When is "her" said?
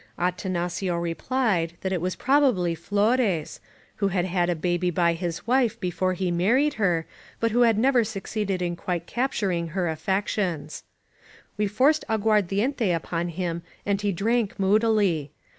6.81-7.05, 9.67-9.87